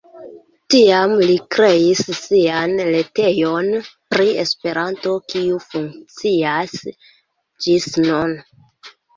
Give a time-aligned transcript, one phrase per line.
[0.73, 3.69] Tiam li kreis sian retejon
[4.15, 6.77] pri Esperanto, kiu funkcias
[7.67, 8.39] ĝis nun.